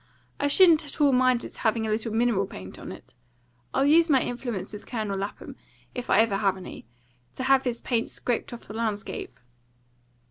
[0.39, 3.13] "I shouldn't at all mind its having a little mineral paint on it.
[3.71, 5.55] I'll use my influence with Colonel Lapham
[5.93, 6.87] if I ever have any
[7.35, 9.37] to have his paint scraped off the landscape."